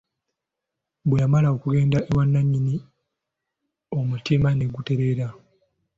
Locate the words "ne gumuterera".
4.53-5.27